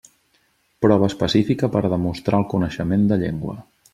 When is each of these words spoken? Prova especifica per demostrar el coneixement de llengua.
Prova 0.85 1.09
especifica 1.11 1.69
per 1.77 1.83
demostrar 1.95 2.39
el 2.43 2.49
coneixement 2.57 3.07
de 3.13 3.21
llengua. 3.25 3.57